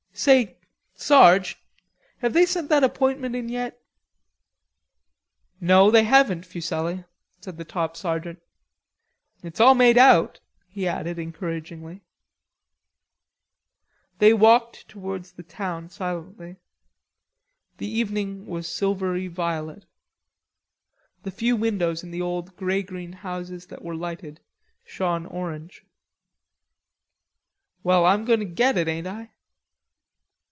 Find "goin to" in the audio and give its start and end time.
28.25-28.45